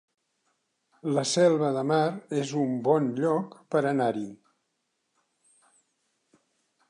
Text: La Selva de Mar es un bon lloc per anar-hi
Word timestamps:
La 1.17 1.23
Selva 1.31 1.67
de 1.75 1.83
Mar 1.89 2.07
es 2.39 2.53
un 2.63 2.73
bon 2.87 3.11
lloc 3.19 3.53
per 3.75 3.83
anar-hi 3.93 4.27